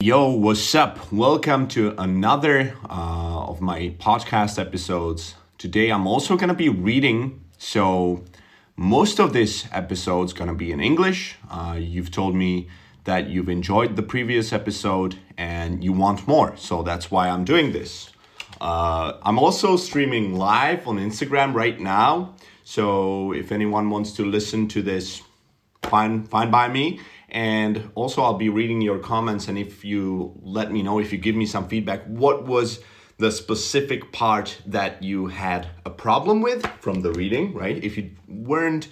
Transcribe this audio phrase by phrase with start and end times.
[0.00, 1.10] Yo, what's up?
[1.10, 5.34] Welcome to another uh, of my podcast episodes.
[5.58, 8.24] Today I'm also going to be reading, so
[8.76, 11.34] most of this episode's going to be in English.
[11.50, 12.68] Uh, you've told me
[13.06, 17.72] that you've enjoyed the previous episode and you want more, so that's why I'm doing
[17.72, 18.10] this.
[18.60, 24.68] Uh, I'm also streaming live on Instagram right now, so if anyone wants to listen
[24.68, 25.22] to this,
[25.82, 27.00] fine, fine by me.
[27.28, 29.48] And also, I'll be reading your comments.
[29.48, 32.80] And if you let me know, if you give me some feedback, what was
[33.18, 37.82] the specific part that you had a problem with from the reading, right?
[37.82, 38.88] If you weren't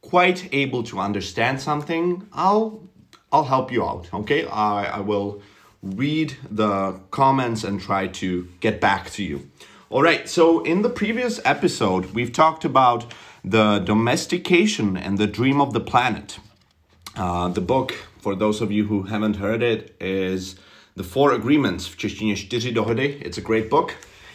[0.00, 2.88] quite able to understand something, I'll
[3.32, 4.08] I'll help you out.
[4.14, 5.42] Okay, I, I will
[5.82, 9.50] read the comments and try to get back to you.
[9.90, 10.28] All right.
[10.28, 13.12] So in the previous episode, we've talked about
[13.44, 16.38] the domestication and the dream of the planet.
[17.16, 20.56] Uh, the book, for those of you who haven't heard it, is
[20.96, 21.88] The Four Agreements.
[21.98, 23.94] It's a great book.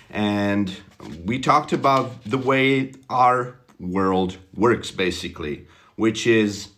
[0.09, 0.76] And
[1.23, 6.70] we talked about the way our world works, basically, which is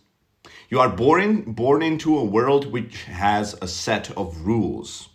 [0.68, 5.08] you are born, born into a world which has a set of rules.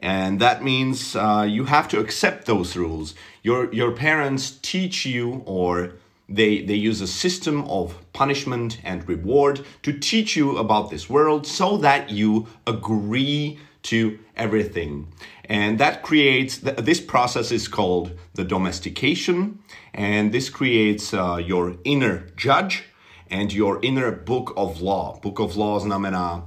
[0.00, 3.14] And that means uh, you have to accept those rules.
[3.44, 5.92] Your, your parents teach you or
[6.28, 11.46] they, they use a system of punishment and reward to teach you about this world
[11.46, 15.06] so that you agree to everything.
[15.44, 19.60] And that creates, th- this process is called the domestication.
[19.94, 22.84] And this creates uh, your inner judge
[23.30, 25.18] and your inner book of law.
[25.20, 26.42] Book of law znamená,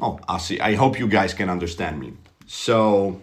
[0.00, 2.12] oh, asi, I hope you guys can understand me.
[2.46, 3.20] So,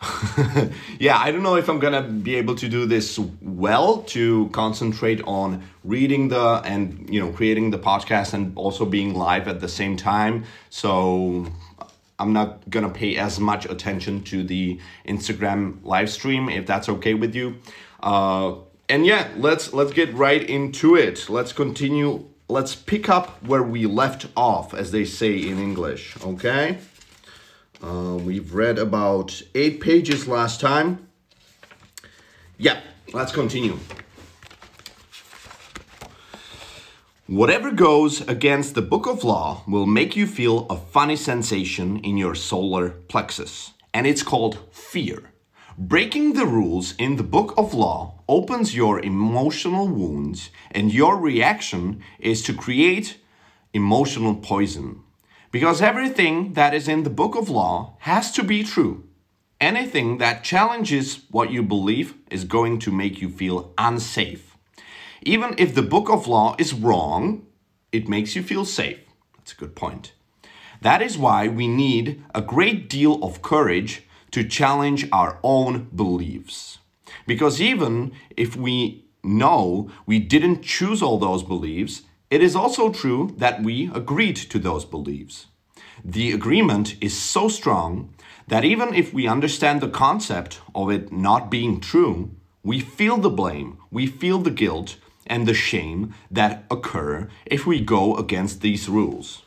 [1.00, 5.20] yeah, I don't know if I'm gonna be able to do this well to concentrate
[5.24, 9.68] on reading the and you know creating the podcast and also being live at the
[9.68, 10.44] same time.
[10.70, 11.46] So
[12.18, 17.14] I'm not gonna pay as much attention to the Instagram live stream if that's okay
[17.14, 17.56] with you.
[18.00, 18.54] Uh,
[18.88, 21.28] and yeah, let's let's get right into it.
[21.28, 22.24] Let's continue.
[22.48, 26.16] Let's pick up where we left off, as they say in English.
[26.24, 26.78] Okay.
[27.82, 31.08] Uh, we've read about eight pages last time.
[32.58, 32.80] Yeah,
[33.12, 33.78] let's continue.
[37.28, 42.16] Whatever goes against the book of law will make you feel a funny sensation in
[42.16, 45.30] your solar plexus, and it's called fear.
[45.76, 52.02] Breaking the rules in the book of law opens your emotional wounds, and your reaction
[52.18, 53.18] is to create
[53.72, 55.04] emotional poison.
[55.50, 59.04] Because everything that is in the book of law has to be true.
[59.60, 64.56] Anything that challenges what you believe is going to make you feel unsafe.
[65.22, 67.46] Even if the book of law is wrong,
[67.90, 69.00] it makes you feel safe.
[69.36, 70.12] That's a good point.
[70.80, 76.78] That is why we need a great deal of courage to challenge our own beliefs.
[77.26, 83.34] Because even if we know we didn't choose all those beliefs, it is also true
[83.38, 85.46] that we agreed to those beliefs.
[86.04, 88.14] The agreement is so strong
[88.46, 92.30] that even if we understand the concept of it not being true,
[92.62, 94.96] we feel the blame, we feel the guilt
[95.26, 99.42] and the shame that occur if we go against these rules.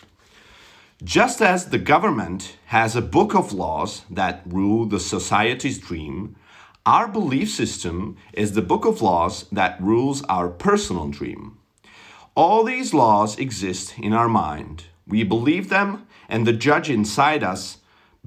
[1.03, 6.35] Just as the government has a book of laws that rule the society's dream,
[6.85, 11.57] our belief system is the book of laws that rules our personal dream.
[12.41, 14.85] All these laws exist in our mind.
[15.05, 17.77] We believe them, and the judge inside us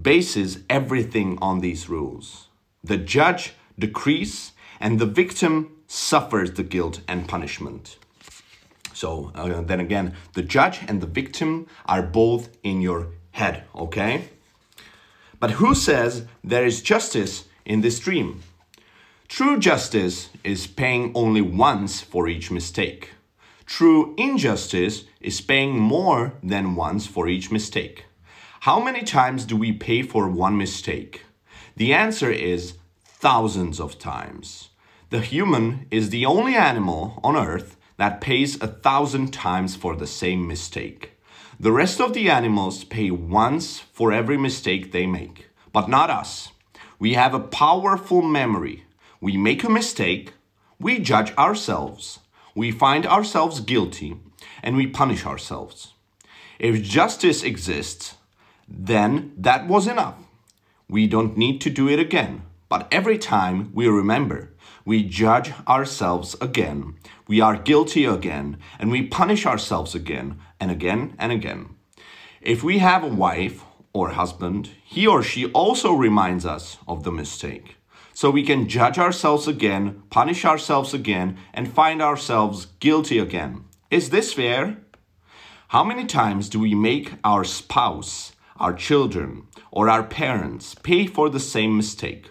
[0.00, 2.47] bases everything on these rules.
[2.84, 7.98] The judge decrees, and the victim suffers the guilt and punishment.
[8.92, 14.28] So, uh, then again, the judge and the victim are both in your head, okay?
[15.41, 18.44] But who says there is justice in this dream?
[19.26, 23.10] True justice is paying only once for each mistake.
[23.66, 28.04] True injustice is paying more than once for each mistake.
[28.60, 31.22] How many times do we pay for one mistake?
[31.77, 32.74] The answer is
[33.04, 34.68] thousands of times.
[35.10, 40.06] The human is the only animal on earth that pays a thousand times for the
[40.06, 41.12] same mistake.
[41.59, 46.50] The rest of the animals pay once for every mistake they make, but not us.
[46.98, 48.84] We have a powerful memory.
[49.21, 50.33] We make a mistake,
[50.78, 52.18] we judge ourselves,
[52.54, 54.16] we find ourselves guilty,
[54.62, 55.95] and we punish ourselves.
[56.59, 58.15] If justice exists,
[58.68, 60.16] then that was enough.
[60.89, 62.42] We don't need to do it again.
[62.68, 64.51] But every time we remember,
[64.84, 66.97] we judge ourselves again,
[67.27, 71.74] we are guilty again, and we punish ourselves again and again and again.
[72.41, 73.65] If we have a wife
[73.95, 77.77] or husband, he or she also reminds us of the mistake.
[78.15, 83.65] So we can judge ourselves again, punish ourselves again, and find ourselves guilty again.
[83.91, 84.78] Is this fair?
[85.69, 91.28] How many times do we make our spouse, our children, or our parents pay for
[91.28, 92.31] the same mistake?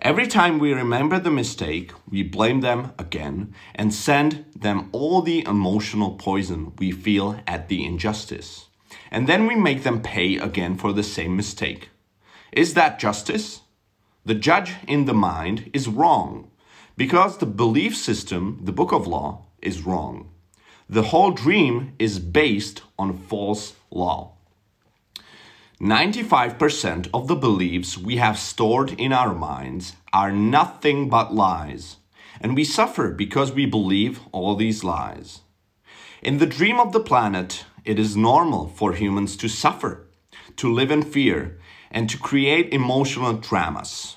[0.00, 5.44] Every time we remember the mistake, we blame them again and send them all the
[5.46, 8.68] emotional poison we feel at the injustice
[9.14, 11.90] and then we make them pay again for the same mistake.
[12.50, 13.60] Is that justice?
[14.26, 16.50] The judge in the mind is wrong
[16.96, 20.30] because the belief system, the book of law, is wrong.
[20.88, 24.32] The whole dream is based on false law.
[25.78, 31.96] 95% of the beliefs we have stored in our minds are nothing but lies,
[32.40, 35.40] and we suffer because we believe all these lies.
[36.22, 40.06] In the dream of the planet, it is normal for humans to suffer,
[40.56, 41.58] to live in fear,
[41.94, 44.16] and to create emotional dramas.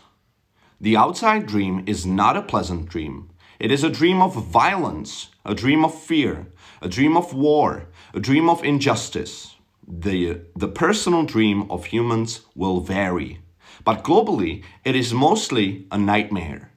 [0.81, 3.29] The outside dream is not a pleasant dream.
[3.59, 6.47] It is a dream of violence, a dream of fear,
[6.81, 7.85] a dream of war,
[8.15, 9.55] a dream of injustice.
[9.87, 13.41] The, the personal dream of humans will vary,
[13.83, 16.71] but globally, it is mostly a nightmare.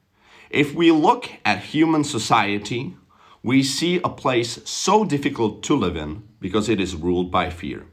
[0.51, 2.95] If we look at human society,
[3.43, 7.87] we see a place so difficult to live in because it is ruled by fear.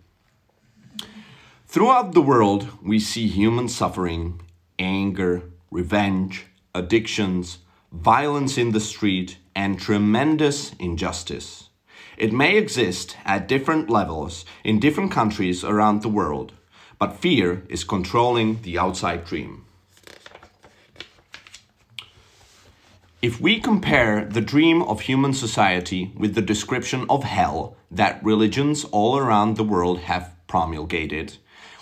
[1.69, 4.39] Throughout the world, we see human suffering,
[4.79, 7.57] anger, revenge, addictions,
[7.91, 11.67] violence in the street, and tremendous injustice.
[12.17, 16.53] It may exist at different levels in different countries around the world,
[16.99, 19.65] but fear is controlling the outside dream.
[23.21, 28.85] If we compare the dream of human society with the description of hell that religions
[28.85, 31.37] all around the world have promulgated,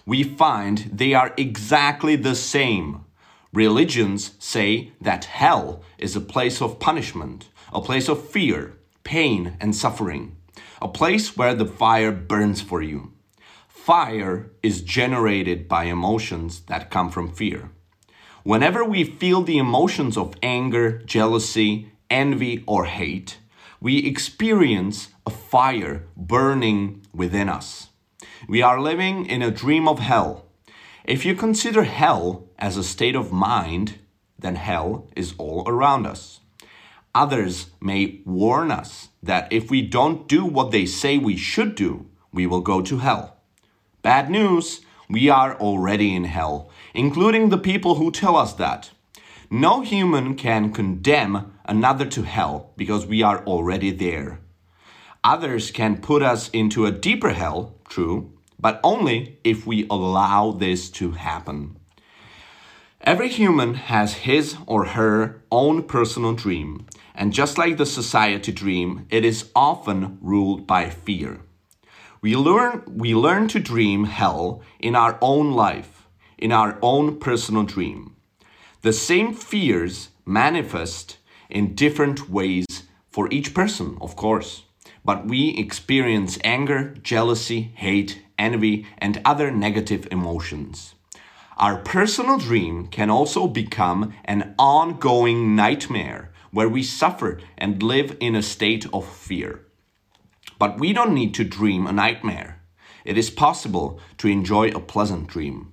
[0.05, 3.05] we find they are exactly the same.
[3.53, 9.75] Religions say that hell is a place of punishment, a place of fear, pain, and
[9.75, 10.35] suffering,
[10.81, 13.13] a place where the fire burns for you.
[13.67, 17.71] Fire is generated by emotions that come from fear.
[18.43, 23.37] Whenever we feel the emotions of anger, jealousy, envy, or hate,
[23.79, 27.89] we experience a fire burning within us.
[28.47, 30.45] We are living in a dream of hell.
[31.03, 33.99] If you consider hell as a state of mind,
[34.37, 36.39] then hell is all around us.
[37.13, 42.07] Others may warn us that if we don't do what they say we should do,
[42.33, 43.37] we will go to hell.
[44.01, 48.89] Bad news, we are already in hell including the people who tell us that.
[49.51, 54.39] No human can condemn another to hell because we are already there.
[55.23, 60.89] Others can put us into a deeper hell, true, but only if we allow this
[60.91, 61.77] to happen.
[63.01, 69.05] Every human has his or her own personal dream, and just like the society dream,
[69.09, 71.41] it is often ruled by fear.
[72.21, 75.95] We learn, we learn to dream hell in our own life
[76.37, 78.15] in our own personal dream.
[78.81, 81.17] The same fears manifest
[81.49, 82.65] in different ways
[83.09, 84.63] for each person, of course.
[85.03, 90.95] But we experience anger, jealousy, hate, envy, and other negative emotions.
[91.57, 98.35] Our personal dream can also become an ongoing nightmare where we suffer and live in
[98.35, 99.61] a state of fear.
[100.59, 102.61] But we don't need to dream a nightmare.
[103.05, 105.71] It is possible to enjoy a pleasant dream.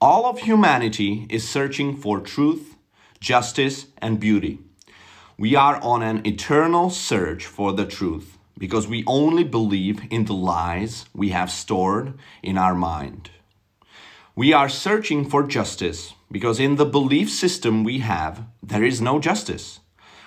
[0.00, 2.76] All of humanity is searching for truth,
[3.20, 4.58] justice, and beauty.
[5.38, 10.34] We are on an eternal search for the truth because we only believe in the
[10.34, 13.30] lies we have stored in our mind.
[14.34, 19.18] We are searching for justice because in the belief system we have, there is no
[19.18, 19.80] justice.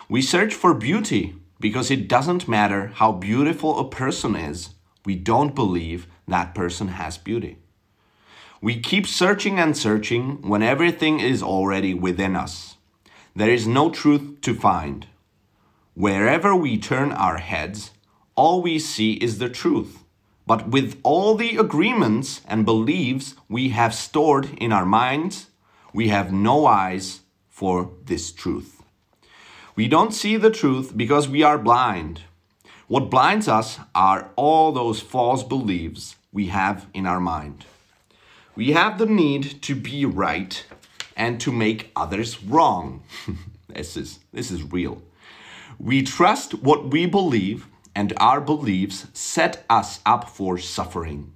[0.07, 4.69] We search for beauty because it doesn't matter how beautiful a person is,
[5.05, 7.57] we don't believe that person has beauty.
[8.61, 12.75] We keep searching and searching when everything is already within us.
[13.35, 15.07] There is no truth to find.
[15.93, 17.91] Wherever we turn our heads,
[18.39, 20.05] all we see is the truth.
[20.47, 25.47] But with all the agreements and beliefs we have stored in our minds,
[25.93, 27.19] we have no eyes
[27.49, 28.81] for this truth.
[29.75, 32.21] We don't see the truth because we are blind.
[32.87, 37.65] What blinds us are all those false beliefs we have in our mind.
[38.55, 40.65] We have the need to be right
[41.17, 43.03] and to make others wrong.
[43.67, 45.01] this is this is real.
[45.77, 47.67] We trust what we believe
[47.99, 51.33] and our beliefs set us up for suffering.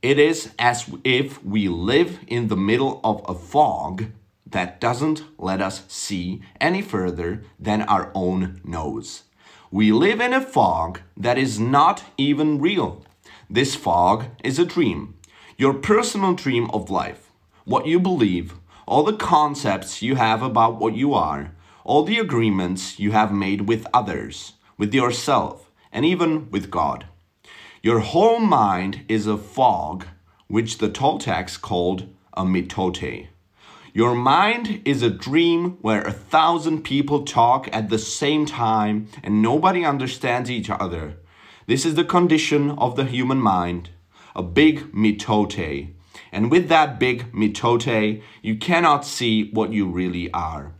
[0.00, 4.06] It is as if we live in the middle of a fog
[4.46, 9.24] that doesn't let us see any further than our own nose.
[9.70, 13.04] We live in a fog that is not even real.
[13.50, 15.18] This fog is a dream,
[15.58, 17.30] your personal dream of life,
[17.66, 18.54] what you believe,
[18.86, 21.52] all the concepts you have about what you are,
[21.84, 27.06] all the agreements you have made with others, with yourself, and even with God.
[27.82, 30.06] Your whole mind is a fog,
[30.48, 33.28] which the Toltecs called a mitote.
[33.92, 39.42] Your mind is a dream where a thousand people talk at the same time and
[39.42, 41.16] nobody understands each other.
[41.66, 43.90] This is the condition of the human mind,
[44.36, 45.92] a big mitote.
[46.30, 50.72] And with that big mitote, you cannot see what you really are.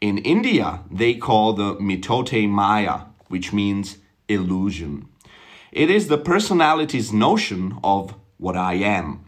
[0.00, 3.98] In India, they call the mitote Maya, which means
[4.30, 5.08] illusion.
[5.72, 9.24] It is the personality's notion of what I am.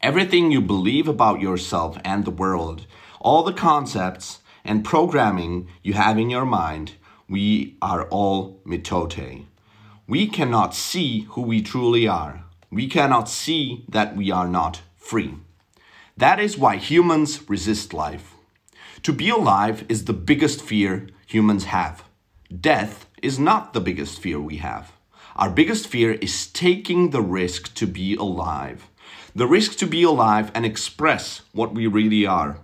[0.00, 2.86] Everything you believe about yourself and the world,
[3.20, 6.92] all the concepts and programming you have in your mind,
[7.28, 9.46] we are all mitote.
[10.06, 12.44] We cannot see who we truly are.
[12.70, 15.34] We cannot see that we are not free.
[16.16, 18.34] That is why humans resist life.
[19.02, 22.04] To be alive is the biggest fear humans have.
[22.48, 24.92] Death is not the biggest fear we have.
[25.34, 28.88] Our biggest fear is taking the risk to be alive.
[29.34, 32.60] The risk to be alive and express what we really are.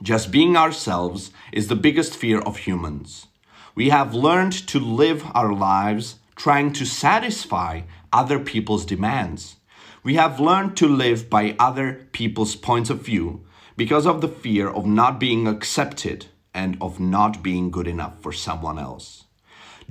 [0.00, 3.26] Just being ourselves is the biggest fear of humans.
[3.74, 9.56] We have learned to live our lives trying to satisfy other people's demands.
[10.04, 13.44] We have learned to live by other people's points of view
[13.76, 18.32] because of the fear of not being accepted and of not being good enough for
[18.32, 19.23] someone else.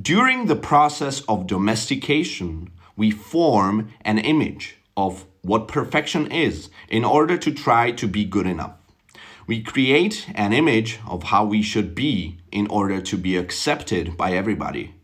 [0.01, 7.38] During the process of domestication, we form an image of what perfection is in order
[7.38, 8.73] to try to be good enough.
[9.45, 14.31] We create an image of how we should be in order to be accepted by
[14.31, 14.95] everybody.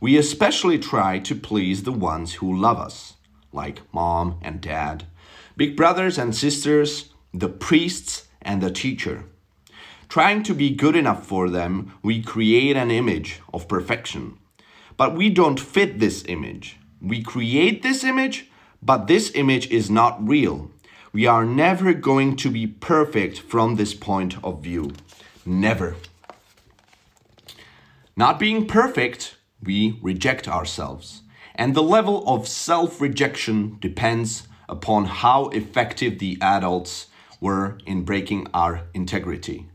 [0.00, 3.14] We especially try to please the ones who love us,
[3.52, 5.06] like mom and dad,
[5.56, 9.26] big brothers and sisters, the priests and the teacher.
[10.14, 14.38] Trying to be good enough for them, we create an image of perfection.
[14.96, 16.78] But we don't fit this image.
[17.02, 18.48] We create this image,
[18.80, 20.70] but this image is not real.
[21.12, 24.92] We are never going to be perfect from this point of view.
[25.44, 25.96] Never.
[28.16, 31.22] Not being perfect, we reject ourselves.
[31.56, 37.08] And the level of self rejection depends upon how effective the adults
[37.40, 39.66] were in breaking our integrity.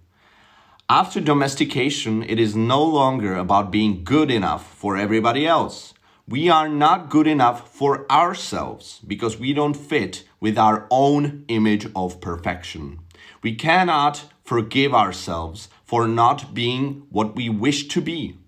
[0.91, 5.93] After domestication, it is no longer about being good enough for everybody else.
[6.27, 11.85] We are not good enough for ourselves because we don't fit with our own image
[11.95, 13.01] of perfection.
[13.43, 18.39] We cannot forgive ourselves for not being what we wish to be,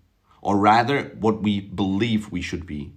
[0.41, 2.91] or rather, what we believe we should be.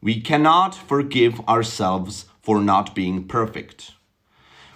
[0.00, 3.92] We cannot forgive ourselves for not being perfect.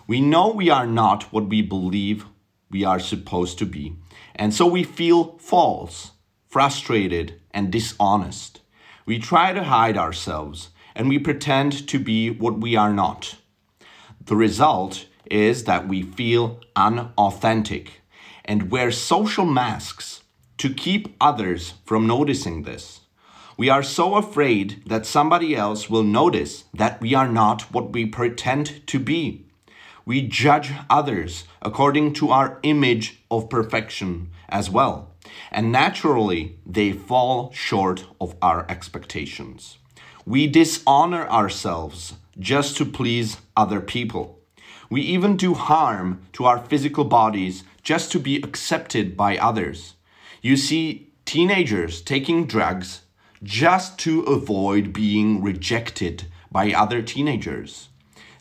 [0.07, 2.27] We know we are not what we believe
[2.73, 3.97] we are supposed to be.
[4.43, 6.11] And so we feel false,
[6.49, 8.61] frustrated, and dishonest.
[9.07, 13.37] We try to hide ourselves and we pretend to be what we are not.
[14.25, 18.01] The result is that we feel unauthentic
[18.45, 20.25] and wear social masks
[20.59, 23.03] to keep others from noticing this.
[23.57, 28.07] We are so afraid that somebody else will notice that we are not what we
[28.07, 29.52] pretend to be.
[30.05, 35.13] We judge others according to our image of perfection as well.
[35.51, 39.79] And naturally, they fall short of our expectations.
[40.27, 44.41] We dishonor ourselves just to please other people.
[44.91, 49.95] We even do harm to our physical bodies just to be accepted by others.
[50.43, 53.03] You see teenagers taking drugs
[53.43, 57.89] just to avoid being rejected by other teenagers.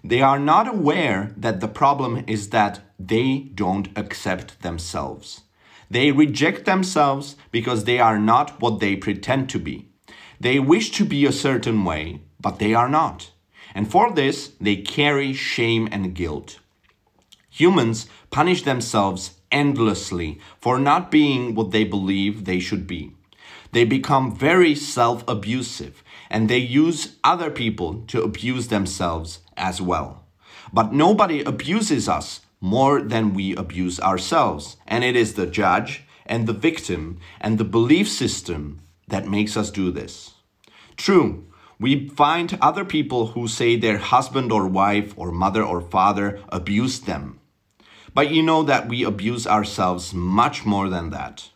[0.04, 5.42] They are not aware that the problem is that they don't accept themselves.
[5.90, 9.90] They reject themselves because they are not what they pretend to be.
[10.40, 13.32] They wish to be a certain way, but they are not.
[13.76, 16.60] And for this, they carry shame and guilt.
[17.50, 23.12] Humans punish themselves endlessly for not being what they believe they should be.
[23.72, 30.26] They become very self abusive and they use other people to abuse themselves as well.
[30.72, 34.78] But nobody abuses us more than we abuse ourselves.
[34.88, 39.70] And it is the judge and the victim and the belief system that makes us
[39.72, 40.36] do this.
[40.96, 41.46] True,
[41.82, 47.08] We find other people who say their husband or wife or mother or father abused
[47.08, 47.40] them.
[48.14, 51.50] But you know that we abuse ourselves much more than that.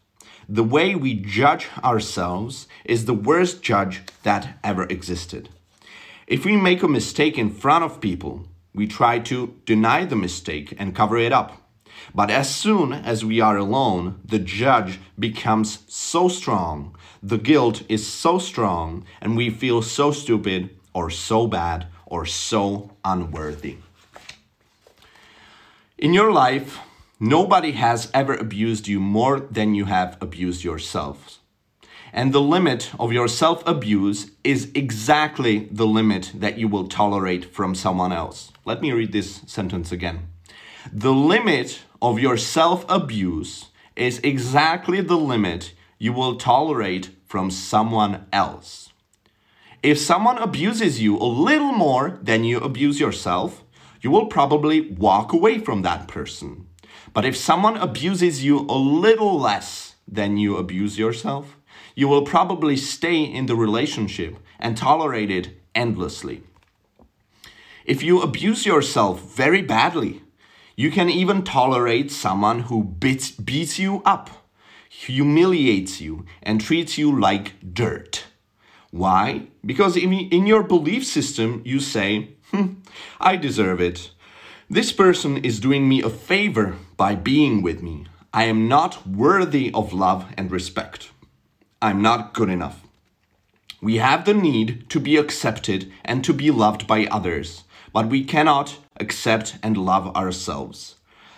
[0.47, 5.49] The way we judge ourselves is the worst judge that ever existed.
[6.27, 10.75] If we make a mistake in front of people, we try to deny the mistake
[10.77, 11.61] and cover it up.
[12.13, 18.05] But as soon as we are alone, the judge becomes so strong, the guilt is
[18.05, 23.77] so strong, and we feel so stupid or so bad or so unworthy.
[25.97, 26.79] In your life,
[27.25, 31.39] nobody has ever abused you more than you have abused yourself.
[32.13, 37.53] And the limit of your self abuse is exactly the limit that you will tolerate
[37.53, 38.51] from someone else.
[38.63, 40.27] Let me read this sentence again.
[40.93, 48.27] The limit of your self abuse is exactly the limit you will tolerate from someone
[48.31, 48.89] else.
[49.81, 53.63] If someone abuses you a little more than you abuse yourself,
[54.01, 56.67] you will probably walk away from that person.
[57.15, 61.55] But if someone abuses you a little less than you abuse yourself,
[61.95, 66.43] you will probably stay in the relationship and tolerate it endlessly.
[67.85, 70.23] If you abuse yourself very badly,
[70.75, 74.29] you can even tolerate someone who beats, beats you up,
[74.89, 78.25] humiliates you, and treats you like dirt.
[78.91, 79.47] Why?
[79.65, 82.83] Because in, in your belief system, you say, hm,
[83.21, 84.11] I deserve it.
[84.69, 88.05] This person is doing me a favor by being with me.
[88.33, 91.11] I am not worthy of love and respect.
[91.81, 92.85] I'm not good enough.
[93.81, 98.23] We have the need to be accepted and to be loved by others, but we
[98.23, 100.95] cannot accept and love ourselves.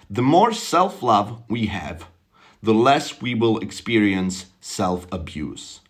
[0.09, 2.05] The more self love we have,
[2.63, 5.81] the less we will experience self abuse.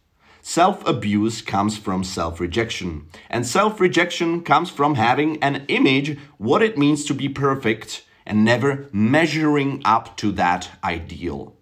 [0.42, 6.64] Self abuse comes from self rejection, and self rejection comes from having an image what
[6.64, 11.56] it means to be perfect and never measuring up to that ideal.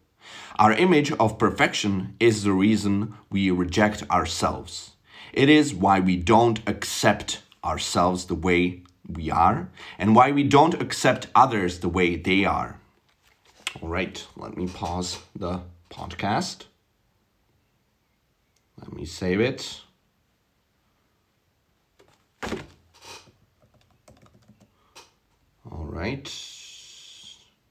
[0.58, 4.91] Our image of perfection is the reason we reject ourselves.
[5.32, 10.82] It is why we don't accept ourselves the way we are and why we don't
[10.82, 12.80] accept others the way they are.
[13.82, 16.63] All right, let me pause the podcast.
[18.82, 19.82] Let me save it.
[25.71, 26.54] All right.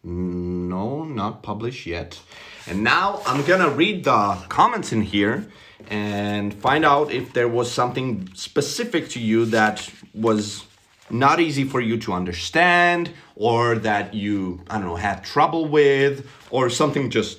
[0.05, 2.21] No, not published yet.
[2.67, 5.47] And now I'm gonna read the comments in here
[5.89, 10.67] and find out if there was something specific to you that was
[11.11, 16.27] not easy for you to understand or that you I don't know had trouble with
[16.51, 17.39] or something just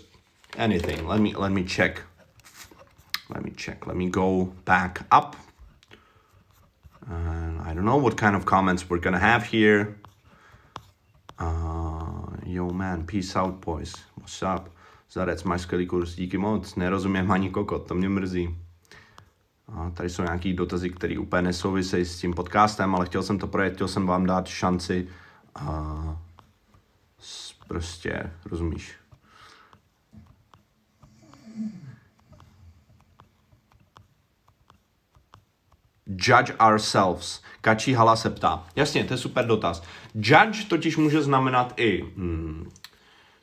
[0.57, 1.07] anything.
[1.07, 2.01] Let me let me check.
[3.29, 3.85] Let me check.
[3.87, 5.35] Let me go back up.
[7.09, 9.97] Uh, I don't know what kind of comments we're gonna have here.
[11.37, 11.84] Uh,
[12.55, 13.93] yo man, peace out boys.
[14.17, 14.69] What's up?
[15.11, 18.57] Zarec, máš skvělý kurz, díky moc, nerozumím ani kokot, to mě mrzí.
[19.67, 23.47] A tady jsou nějaký dotazy, které úplně nesouvisejí s tím podcastem, ale chtěl jsem to
[23.47, 25.07] projet, chtěl jsem vám dát šanci
[25.55, 26.21] a
[27.67, 28.95] prostě, rozumíš.
[36.27, 37.41] Judge ourselves.
[37.61, 38.63] Kačí Hala se ptá.
[38.75, 39.83] Jasně, to je super dotaz.
[40.15, 42.71] Judge totiž může znamenat i hmm,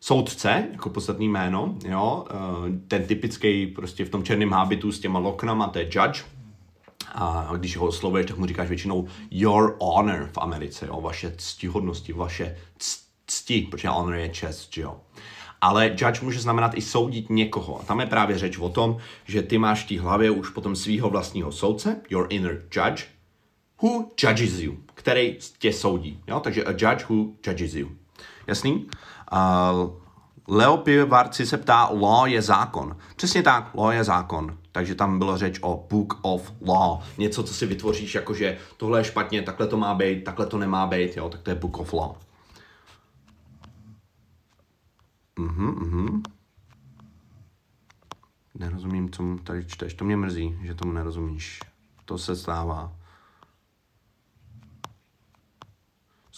[0.01, 5.18] soudce, jako podstatný jméno, jo, eh, ten typický prostě v tom černém hábitu s těma
[5.18, 6.23] loknama, to je judge.
[7.14, 12.12] A když ho oslovuješ, tak mu říkáš většinou your honor v Americe, jo, vaše ctihodnosti,
[12.12, 12.57] vaše
[13.27, 15.01] cti, protože honor je čest, jo.
[15.62, 17.81] Ale judge může znamenat i soudit někoho.
[17.81, 20.77] A tam je právě řeč o tom, že ty máš v té hlavě už potom
[20.77, 23.05] svého vlastního soudce, your inner judge,
[23.83, 26.20] who judges you, který tě soudí.
[26.27, 26.40] Jo?
[26.40, 27.88] Takže a judge who judges you.
[28.46, 28.87] Jasný?
[29.33, 29.90] Uh,
[30.48, 32.96] Leo Pivarci se ptá, law je zákon.
[33.16, 34.59] Přesně tak, law je zákon.
[34.72, 37.03] Takže tam bylo řeč o book of law.
[37.18, 40.87] Něco, co si vytvoříš, jakože tohle je špatně, takhle to má být, takhle to nemá
[40.87, 42.14] být, jo, tak to je book of law.
[45.42, 46.22] Mhm, mhm.
[48.55, 49.94] Nerozumím, co mu tady čteš.
[49.94, 51.61] To mě mrzí, že tomu nerozumíš.
[52.05, 52.92] To se stává.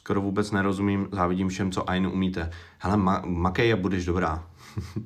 [0.05, 2.51] skoro vůbec nerozumím, závidím všem, co Ainu umíte.
[2.79, 4.47] Hele, ma- makej a budeš dobrá.
[4.97, 5.05] uh,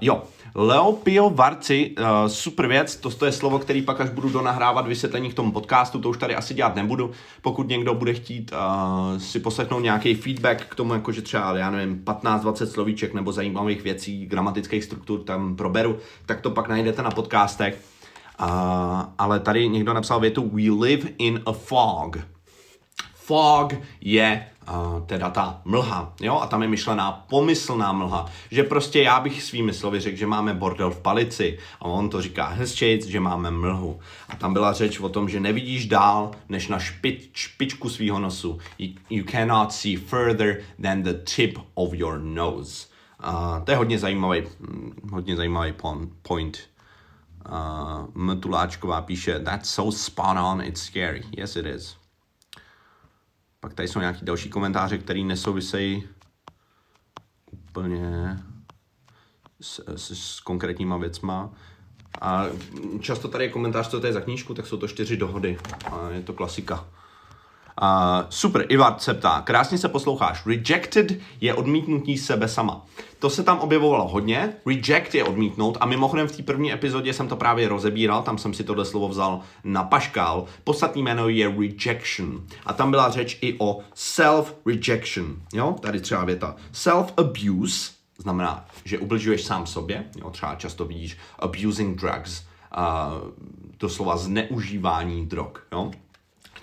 [0.00, 0.22] jo,
[0.60, 5.30] Leopio Varci, uh, super věc, to, to je slovo, který pak až budu donahrávat vysvětlení
[5.30, 7.10] k tomu podcastu, to už tady asi dělat nebudu.
[7.42, 12.02] Pokud někdo bude chtít uh, si poslechnout nějaký feedback k tomu, jakože třeba, já nevím,
[12.04, 17.80] 15-20 slovíček nebo zajímavých věcí, gramatických struktur tam proberu, tak to pak najdete na podcastech.
[18.40, 18.46] Uh,
[19.18, 22.18] ale tady někdo napsal větu We live in a fog.
[23.14, 24.46] Fog je
[25.06, 29.72] teda ta mlha, jo, a tam je myšlená pomyslná mlha, že prostě já bych svými
[29.72, 34.00] slovy řekl, že máme bordel v palici a on to říká hezčejc, že máme mlhu.
[34.28, 38.58] A tam byla řeč o tom, že nevidíš dál než na špič, špičku svého nosu.
[38.78, 42.86] You, you cannot see further than the tip of your nose.
[43.24, 45.74] Uh, to je hodně zajímavý, hm, hodně zajímavý
[46.22, 46.58] point.
[47.48, 51.22] Uh, Mtuláčková píše, that's so spot on, it's scary.
[51.36, 51.97] Yes, it is.
[53.60, 56.08] Pak tady jsou nějaký další komentáře, které nesouvisejí
[57.50, 58.38] úplně
[59.60, 61.50] s, s, s konkrétníma věcma.
[62.20, 62.46] A
[63.00, 65.58] často tady je komentář, co to je za knížku, tak jsou to čtyři dohody.
[65.92, 66.88] A je to klasika.
[67.82, 70.46] Uh, super, Ivar se ptá, krásně se posloucháš.
[70.46, 72.86] Rejected je odmítnutí sebe sama.
[73.18, 74.52] To se tam objevovalo hodně.
[74.66, 78.54] Reject je odmítnout a mimochodem v té první epizodě jsem to právě rozebíral, tam jsem
[78.54, 80.44] si tohle slovo vzal na paškál.
[80.64, 82.44] Podstatný jméno je rejection.
[82.66, 85.36] A tam byla řeč i o self-rejection.
[85.52, 86.56] Jo, tady třeba věta.
[86.72, 90.04] Self-abuse znamená, že ubližuješ sám sobě.
[90.16, 92.42] Jo, třeba často vidíš abusing drugs,
[92.76, 93.28] uh,
[93.78, 95.52] doslova zneužívání drog.
[95.72, 95.90] Jo?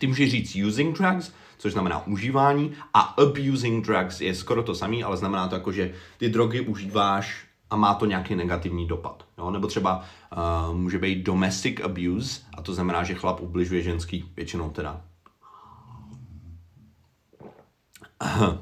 [0.06, 5.04] Ty můžeš říct using drugs, což znamená užívání, a abusing drugs je skoro to samé,
[5.04, 9.26] ale znamená to jako, že ty drogy užíváš a má to nějaký negativní dopad.
[9.38, 9.52] Jo?
[9.52, 10.06] Nebo třeba
[10.70, 15.02] uh, může být domestic abuse, a to znamená, že chlap ubližuje ženský, většinou teda.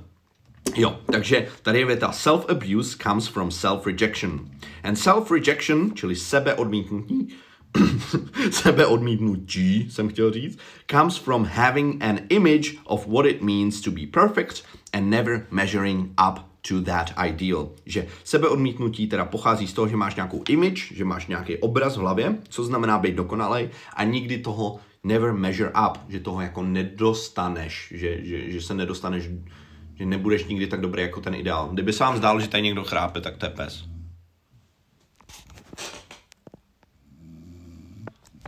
[0.75, 4.49] Jo, takže tady je věta self-abuse comes from self-rejection.
[4.83, 7.35] And self-rejection, čili sebeodmítnutí,
[8.51, 10.59] sebeodmítnutí, jsem chtěl říct,
[10.91, 16.09] comes from having an image of what it means to be perfect and never measuring
[16.29, 17.69] up to that ideal.
[17.85, 21.99] Že sebeodmítnutí teda pochází z toho, že máš nějakou image, že máš nějaký obraz v
[21.99, 27.93] hlavě, co znamená být dokonalej a nikdy toho never measure up, že toho jako nedostaneš,
[27.95, 29.29] že, že, že se nedostaneš,
[29.95, 31.69] že nebudeš nikdy tak dobrý jako ten ideál.
[31.73, 33.92] Kdyby se vám zdálo, že tady někdo chrápe, tak to je pes.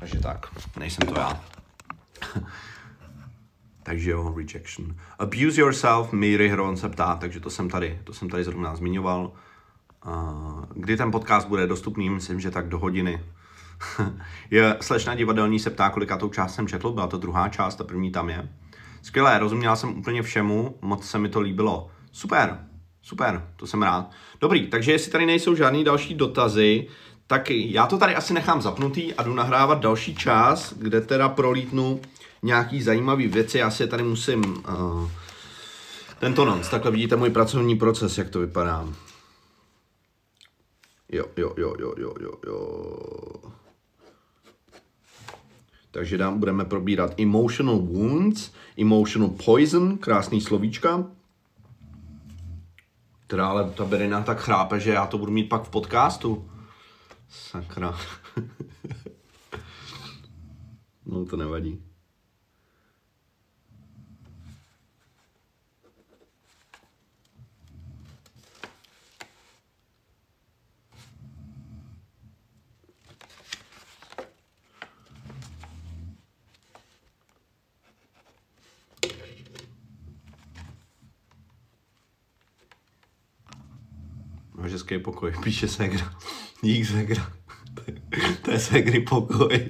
[0.06, 0.48] Takže tak,
[0.80, 1.44] nejsem to já.
[3.84, 4.96] takže jo, rejection.
[5.20, 9.32] Abuse yourself, Míry Hron se ptá, takže to jsem tady, to jsem tady zrovna zmiňoval.
[10.06, 13.24] Uh, kdy ten podcast bude dostupný, myslím, že tak do hodiny.
[14.52, 18.12] je slečna divadelní se ptá, kolikátou část jsem četl, byla to druhá část, ta první
[18.12, 18.50] tam je.
[19.02, 21.90] Skvělé, rozuměl jsem úplně všemu, moc se mi to líbilo.
[22.12, 22.60] Super,
[23.02, 24.12] super, to jsem rád.
[24.42, 26.88] Dobrý, takže jestli tady nejsou žádný další dotazy,
[27.28, 32.02] tak já to tady asi nechám zapnutý a jdu nahrávat další čas, kde teda prolítnu
[32.44, 33.58] nějaký zajímavý věci.
[33.58, 35.10] Já si tady musím uh,
[36.20, 38.88] tento noc, takhle vidíte můj pracovní proces, jak to vypadá.
[41.12, 42.96] Jo, jo, jo, jo, jo, jo, jo.
[45.92, 51.06] Takže dám, budeme probírat emotional wounds, emotional poison, krásný slovíčka.
[53.28, 56.50] Teda ale ta Berina tak chrápe, že já to budu mít pak v podcastu.
[57.28, 57.96] Sakra.
[61.06, 61.95] no to nevadí.
[84.66, 86.16] Máš hezký pokoj, píše Segra.
[86.62, 87.32] Dík Segra.
[88.42, 89.70] to je Segry pokoj.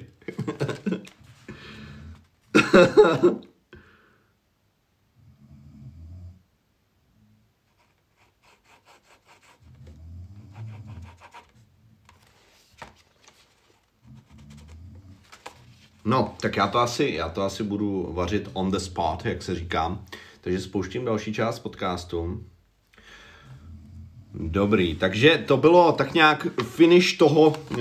[16.04, 19.54] No, tak já to asi, já to asi budu vařit on the spot, jak se
[19.54, 19.98] říká.
[20.40, 22.44] Takže spouštím další část podcastu.
[24.48, 27.76] Dobrý, takže to bylo tak nějak finish toho, eh,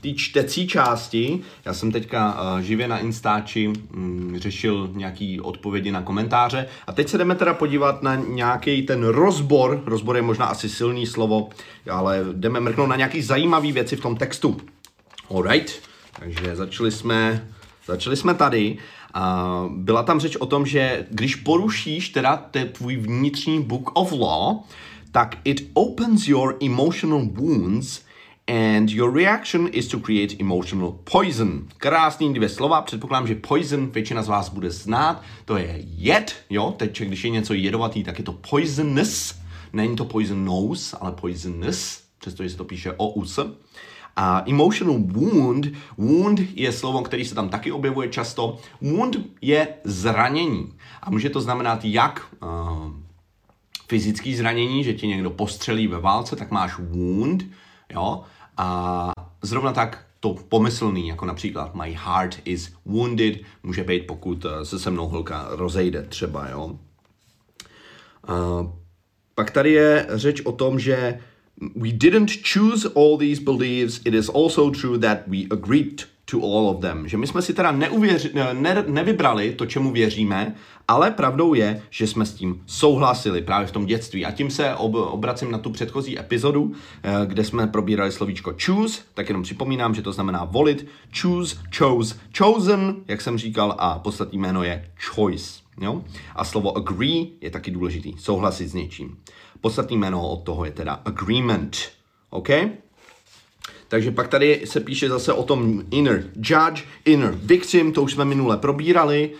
[0.00, 1.40] té čtecí části.
[1.64, 7.08] Já jsem teďka eh, živě na Instači mm, řešil nějaký odpovědi na komentáře a teď
[7.08, 11.48] se jdeme teda podívat na nějaký ten rozbor, rozbor je možná asi silný slovo,
[11.90, 14.56] ale jdeme mrknout na nějaký zajímavý věci v tom textu.
[15.30, 15.82] Alright,
[16.20, 17.48] takže začali jsme,
[17.86, 18.78] začali jsme tady.
[19.16, 24.56] Uh, byla tam řeč o tom, že když porušíš teda tvůj vnitřní book of law,
[25.16, 28.04] tak it opens your emotional wounds
[28.46, 31.68] and your reaction is to create emotional poison.
[31.76, 36.74] Krásný dvě slova, předpokládám, že poison většina z vás bude znát, to je jed, jo,
[36.76, 39.34] teď když je něco jedovatý, tak je to poisonous,
[39.72, 43.38] není to poisonous, ale poisonous, přestože se to píše o us.
[44.16, 45.66] A emotional wound,
[45.98, 48.58] wound je slovo, který se tam taky objevuje často.
[48.80, 50.72] Wound je zranění.
[51.02, 53.05] A může to znamenat jak uh,
[53.88, 57.44] fyzický zranění, že ti někdo postřelí ve válce, tak máš wound,
[57.92, 58.22] jo,
[58.56, 59.10] a
[59.42, 64.78] zrovna tak to pomyslný, jako například my heart is wounded, může být, pokud eh, se
[64.78, 66.78] se mnou holka rozejde třeba, jo.
[68.28, 68.34] A
[69.34, 71.20] pak tady je řeč o tom, že
[71.76, 76.68] we didn't choose all these beliefs, it is also true that we agreed to all
[76.68, 77.08] of them.
[77.08, 80.54] Že my jsme si teda neuvěři, ne, nevybrali to, čemu věříme,
[80.88, 84.26] ale pravdou je, že jsme s tím souhlasili právě v tom dětství.
[84.26, 89.00] A tím se ob, obracím na tu předchozí epizodu, eh, kde jsme probírali slovíčko choose,
[89.14, 90.86] tak jenom připomínám, že to znamená volit,
[91.20, 95.60] choose, chose, chosen, jak jsem říkal, a podstatní jméno je choice.
[95.80, 96.02] Jo?
[96.36, 99.18] A slovo agree je taky důležitý, souhlasit s něčím.
[99.60, 101.76] Podstatný jméno od toho je teda agreement.
[102.30, 102.48] OK?
[103.88, 108.24] Takže pak tady se píše zase o tom inner judge, inner victim, to už jsme
[108.24, 109.30] minule probírali.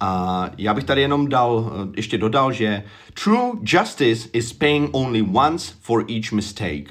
[0.00, 2.82] A já bych tady jenom dal, eh, ještě dodal, že
[3.24, 6.86] true justice is paying only once for each mistake.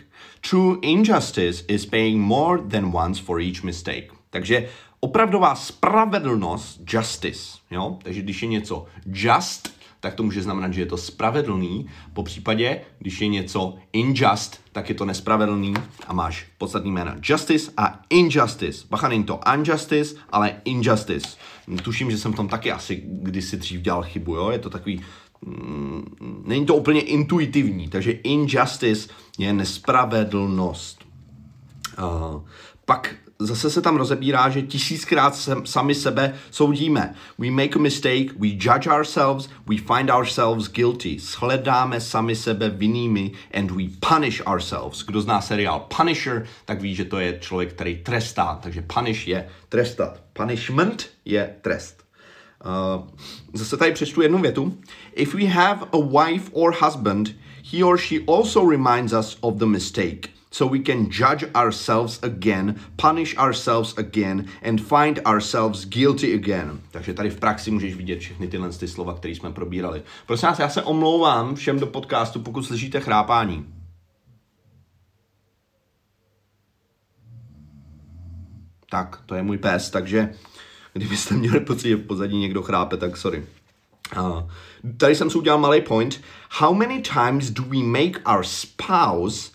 [0.50, 4.08] True injustice is paying more than once for each mistake.
[4.30, 7.98] Takže opravdová spravedlnost, justice, jo?
[8.04, 9.76] takže když je něco just,
[10.06, 11.88] tak to může znamenat, že je to spravedlný.
[12.14, 15.74] Po případě, když je něco injust, tak je to nespravedlný
[16.08, 18.86] a máš podstatný jméno justice a injustice.
[18.90, 21.38] Bacha, není to unjustice, ale injustice.
[21.84, 24.50] Tuším, že jsem v tom taky asi kdysi dřív dělal chybu, jo?
[24.50, 25.02] Je to takový,
[25.42, 31.06] mm, není to úplně intuitivní, takže injustice je nespravedlnost.
[31.98, 32.42] Uh,
[32.86, 37.16] pak zase se tam rozebírá, že tisíckrát se, sami sebe soudíme.
[37.38, 41.20] We make a mistake, we judge ourselves, we find ourselves guilty.
[41.20, 45.04] Shledáme sami sebe vinnými and we punish ourselves.
[45.04, 48.60] Kdo zná seriál Punisher, tak ví, že to je člověk, který trestá.
[48.64, 50.22] Takže punish je trestat.
[50.34, 52.06] Punishment je trest.
[52.66, 53.08] Uh,
[53.54, 54.78] zase tady přečtu jednu větu.
[55.14, 57.32] If we have a wife or husband,
[57.72, 62.80] he or she also reminds us of the mistake so we can judge ourselves again,
[62.96, 66.82] punish ourselves again and find ourselves guilty again.
[66.92, 70.04] Takže tady v praxi můžeš vidět všechny tyhle ty slova, které jsme probírali.
[70.26, 73.66] Prosím vás, já se omlouvám všem do podcastu, pokud slyšíte chrápání.
[78.90, 80.34] Tak, to je můj pes, takže
[80.94, 83.46] kdybyste měli pocit, že v pozadí někdo chrápe, tak sorry.
[84.20, 84.50] Uh,
[84.98, 86.22] tady jsem si udělal malý point.
[86.52, 89.55] How many times do we make our spouse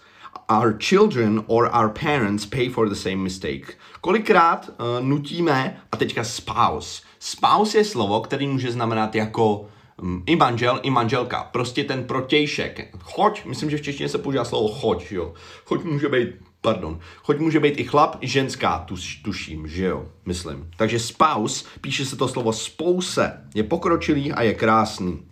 [0.51, 3.77] our children or our parents pay for the same mistake.
[4.01, 7.03] Kolikrát uh, nutíme, a teďka spouse.
[7.19, 9.67] Spouse je slovo, který může znamenat jako
[10.03, 11.49] um, i manžel, i manželka.
[11.53, 12.97] Prostě ten protějšek.
[13.03, 15.35] Choď, myslím, že v češtině se používá slovo choď, jo.
[15.65, 16.29] Choď může být,
[16.61, 20.71] pardon, choď může být i chlap, i ženská, tuš, tuším, že jo, myslím.
[20.77, 25.30] Takže spouse, píše se to slovo spouse, je pokročilý a je krásný.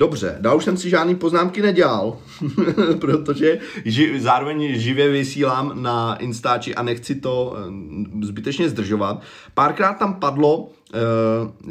[0.00, 2.18] Dobře, dál už jsem si žádný poznámky nedělal,
[3.00, 7.56] protože ži, zároveň živě vysílám na Instači a nechci to
[8.14, 9.22] uh, zbytečně zdržovat.
[9.54, 10.70] Párkrát tam padlo uh,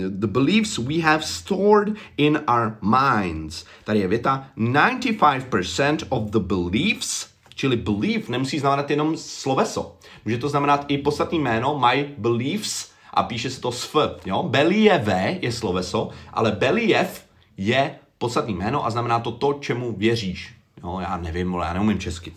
[0.09, 3.65] the beliefs we have stored in our minds.
[3.83, 9.97] Tady je věta 95% of the beliefs, čili belief nemusí znamenat jenom sloveso.
[10.25, 14.43] Může to znamenat i podstatný jméno, my beliefs, a píše se to s f, jo?
[14.43, 17.25] Believe je sloveso, ale believ
[17.57, 20.53] je podstatný jméno a znamená to to, čemu věříš.
[20.83, 22.33] Jo, já nevím, ale já neumím česky.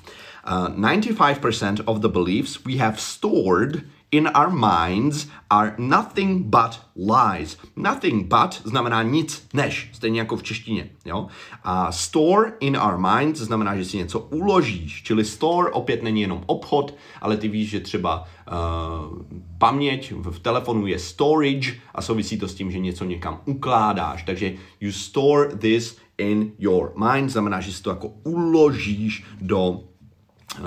[0.69, 7.57] Uh, 95% of the beliefs we have stored in our minds are nothing but lies.
[7.77, 10.91] Nothing but znamená nic než, stejně jako v češtině.
[11.05, 11.27] Jo?
[11.65, 16.43] A store in our minds znamená, že si něco uložíš, čili store opět není jenom
[16.47, 19.23] obchod, ale ty víš, že třeba uh,
[19.59, 24.23] paměť v telefonu je storage a souvisí to s tím, že něco někam ukládáš.
[24.23, 29.81] Takže you store this in your mind znamená, že si to jako uložíš do,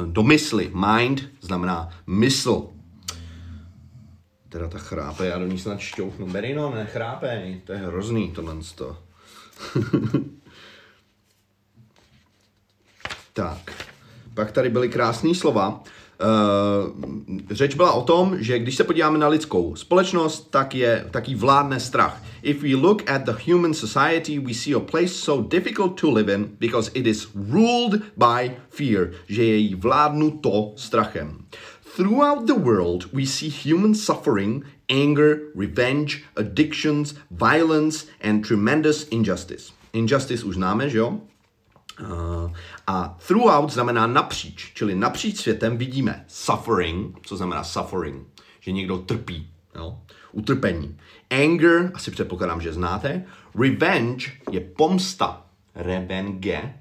[0.06, 0.72] do mysli.
[0.74, 2.75] Mind znamená mysl
[4.50, 6.28] teda ta chrápe, já do ní snad šťouchnu.
[6.28, 8.98] Berino, nechrápej, to je hrozný tohle to.
[13.34, 13.86] tak,
[14.34, 15.84] pak tady byly krásné slova.
[16.22, 16.94] Uh,
[17.52, 21.80] řeč byla o tom, že když se podíváme na lidskou společnost, tak je taký vládne
[21.80, 22.24] strach.
[22.42, 26.34] If we look at the human society, we see a place so difficult to live
[26.34, 31.38] in because it is ruled by fear, že je jí vládnuto strachem.
[31.96, 39.72] Throughout the world, we see human suffering, anger, revenge, addictions, violence and tremendous injustice.
[39.94, 41.22] Injustice už známe, že jo?
[42.02, 42.52] Uh,
[42.88, 48.28] A throughout znamená napříč, čili napříč světem vidíme suffering, co znamená suffering,
[48.60, 50.00] že někdo trpí, jo?
[50.32, 50.98] utrpení.
[51.30, 53.26] Anger, asi předpokládám, že znáte.
[53.60, 55.46] Revenge je pomsta.
[55.76, 56.74] Revenge.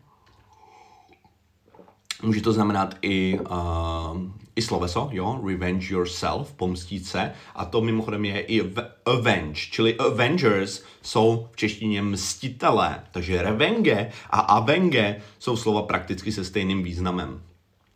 [2.25, 4.21] Může to znamenat i, uh,
[4.57, 7.33] i sloveso, jo, revenge yourself, pomstít se.
[7.55, 8.73] A to mimochodem je i
[9.07, 13.05] avenge, čili avengers jsou v češtině mstitelé.
[13.13, 17.43] Takže revenge a avenge jsou slova prakticky se stejným významem.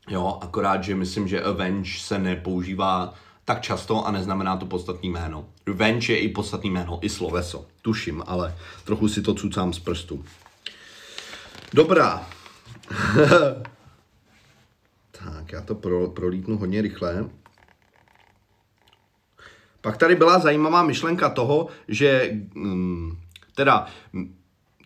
[0.08, 3.14] Jo, akorát, že myslím, že avenge se nepoužívá
[3.44, 5.44] tak často a neznamená to podstatný jméno.
[5.66, 7.66] Revenge je i podstatný jméno, i sloveso.
[7.82, 10.24] Tuším, ale trochu si to cucám z prstu.
[11.72, 12.26] Dobrá.
[15.24, 17.30] tak, já to pro, prolítnu hodně rychle.
[19.80, 23.18] Pak tady byla zajímavá myšlenka toho, že um,
[23.54, 23.86] teda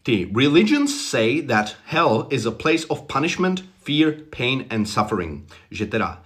[0.03, 5.53] ty religions say that hell is a place of punishment, fear, pain and suffering.
[5.71, 6.23] Že teda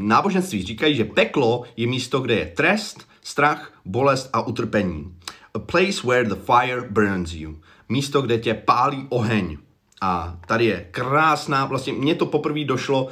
[0.00, 5.16] náboženství říkají, že peklo je místo, kde je trest, strach, bolest a utrpení.
[5.54, 7.58] A place where the fire burns you.
[7.88, 9.58] Místo, kde tě pálí oheň.
[10.00, 13.08] A tady je krásná, vlastně mně to poprvé došlo,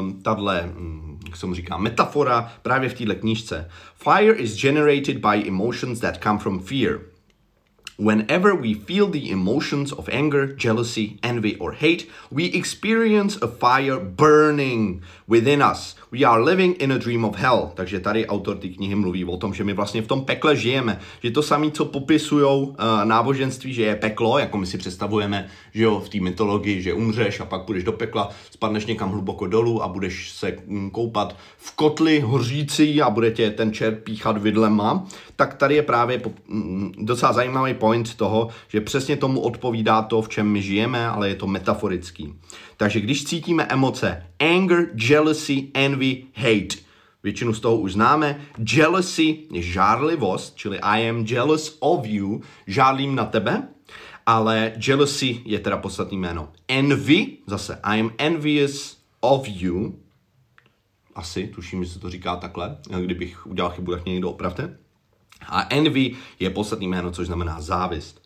[0.00, 3.70] um, tahle, um, jak se mu říká, metafora právě v této knížce.
[3.94, 7.00] Fire is generated by emotions that come from fear.
[8.00, 14.00] Whenever we feel the emotions of anger, jealousy, envy, or hate, we experience a fire
[14.00, 15.94] burning within us.
[16.12, 17.70] We are living in a dream of hell.
[17.74, 21.00] Takže tady autor té knihy mluví o tom, že my vlastně v tom pekle žijeme.
[21.22, 25.82] Že to samé, co popisují uh, náboženství, že je peklo, jako my si představujeme, že
[25.82, 29.82] jo, v té mytologii, že umřeš a pak půjdeš do pekla, spadneš někam hluboko dolů
[29.82, 35.06] a budeš se mm, koupat v kotli hořící a bude tě ten čert píchat vidlema,
[35.36, 40.28] tak tady je právě mm, docela zajímavý point toho, že přesně tomu odpovídá to, v
[40.28, 42.34] čem my žijeme, ale je to metaforický.
[42.80, 46.76] Takže když cítíme emoce anger, jealousy, envy, hate,
[47.22, 48.40] většinu z toho už známe,
[48.72, 53.68] jealousy je žárlivost, čili I am jealous of you, žádlím na tebe,
[54.26, 56.52] ale jealousy je teda podstatný jméno.
[56.68, 59.98] Envy, zase I am envious of you,
[61.14, 64.78] asi, tuším, že se to říká takhle, kdybych udělal chybu, tak mě někdo opravte.
[65.48, 68.19] A envy je podstatný jméno, což znamená závist.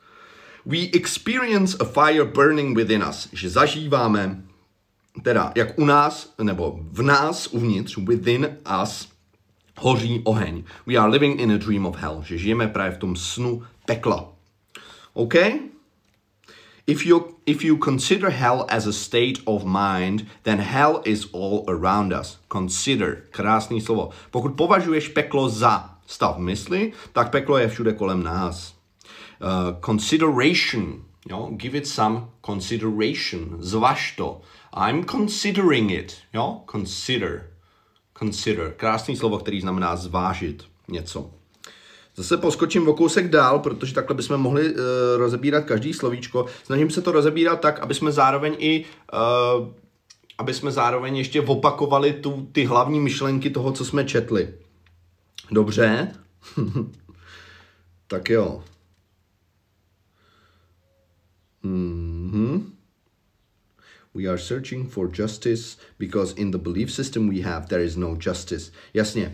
[0.67, 4.43] We experience a fire burning within us, že zažíváme,
[5.23, 9.09] teda jak u nás, nebo v nás uvnitř, within us,
[9.79, 10.65] hoří oheň.
[10.87, 14.33] We are living in a dream of hell, že žijeme právě v tom snu pekla.
[15.13, 15.35] OK?
[16.87, 21.65] If you, if you consider hell as a state of mind, then hell is all
[21.69, 22.39] around us.
[22.53, 24.11] Consider, krásný slovo.
[24.31, 28.74] Pokud považuješ peklo za stav mysli, tak peklo je všude kolem nás.
[29.45, 34.41] Uh, consideration, jo, give it some consideration, zvaž to.
[34.89, 37.51] I'm considering it, jo, consider,
[38.19, 41.31] consider, krásný slovo, který znamená zvážit něco.
[42.17, 44.81] Zase poskočím o kousek dál, protože takhle bychom mohli uh,
[45.17, 46.47] rozebírat každý slovíčko.
[46.65, 49.69] Snažím se to rozebírat tak, aby jsme zároveň i uh,
[50.39, 54.55] aby jsme zároveň ještě opakovali tu, ty hlavní myšlenky toho, co jsme četli.
[55.51, 56.13] Dobře?
[58.09, 58.63] tak jo.
[61.65, 62.59] Mm-hmm.
[64.13, 68.17] We are searching for justice because in the belief system we have there is no
[68.17, 68.71] justice.
[68.95, 69.33] Jasně.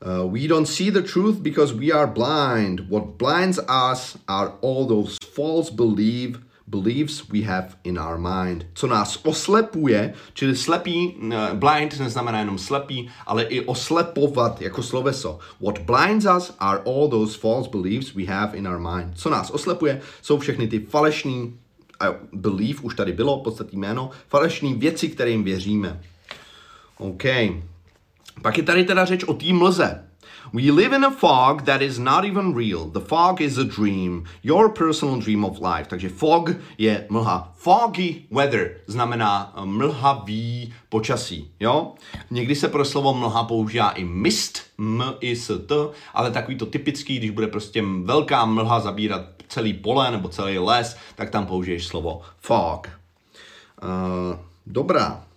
[0.00, 2.88] Uh, we don't see the truth because we are blind.
[2.88, 8.66] What blinds us are all those false belief, beliefs we have in our mind.
[8.74, 15.38] Co nás oslepuje, čili slepý, uh, blind neznamená jenom slepý, ale i oslepovat jako sloveso.
[15.60, 19.18] What blinds us are all those false beliefs we have in our mind.
[19.18, 24.74] Co nás oslepuje, jsou všechny ty falešný uh, belief, už tady bylo, podstatný jméno, falešný
[24.74, 26.00] věci, kterým věříme.
[26.98, 27.24] OK.
[28.42, 30.07] Pak je tady teda řeč o té mlze.
[30.52, 32.84] We live in a fog that is not even real.
[32.86, 34.24] The fog is a dream.
[34.42, 35.88] Your personal dream of life.
[35.88, 37.52] Takže fog je mlha.
[37.56, 41.50] Foggy weather znamená eh, mlhavý počasí.
[41.60, 41.94] Jo?
[42.30, 45.74] Někdy se pro slovo mlha používá i mist, m i s t,
[46.14, 50.96] ale takový to typický, když bude prostě velká mlha zabírat celý pole nebo celý les,
[51.14, 52.88] tak tam použiješ slovo fog.
[53.82, 55.27] Uh, dobrá.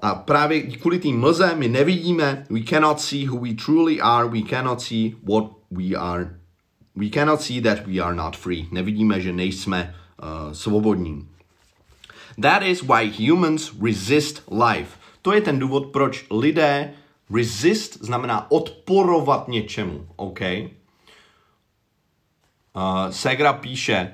[0.00, 4.40] A právě kvůli té mlze my nevidíme, we cannot see who we truly are, we
[4.48, 6.38] cannot see what we are,
[6.96, 8.68] we cannot see that we are not free.
[8.70, 11.28] Nevidíme, že nejsme uh, svobodní.
[12.42, 14.98] That is why humans resist life.
[15.22, 16.92] To je ten důvod, proč lidé
[17.34, 20.40] resist znamená odporovat něčemu, OK?
[20.40, 20.68] Uh,
[23.10, 24.12] Segra píše,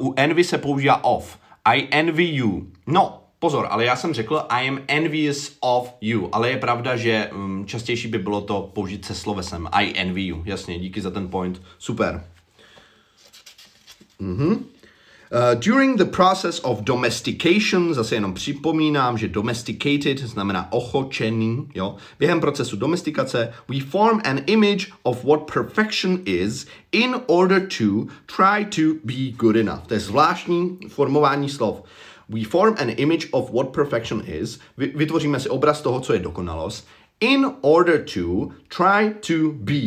[0.00, 2.66] uh, u envy se používá off I envy you.
[2.86, 7.30] No, pozor, ale já jsem řekl I am envious of you, ale je pravda, že
[7.34, 10.42] um, častější by bylo to použít se slovesem I envy you.
[10.44, 11.62] Jasně, díky za ten point.
[11.78, 12.24] Super.
[14.18, 14.64] Mhm.
[15.32, 21.96] Uh, during the process of domestication, zase jenom připomínám, že domesticated znamená ochočený, jo.
[22.18, 28.64] Během procesu domestikace, we form an image of what perfection is in order to try
[28.64, 29.86] to be good enough.
[29.86, 31.82] To je zvláštní formování slov.
[32.30, 34.58] We form an image of what perfection is.
[34.76, 36.88] Vytvoříme si obraz toho, co je dokonalost.
[37.20, 39.80] In order to try to be.